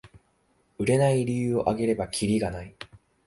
[0.79, 2.75] 売れない理由をあげればキリがない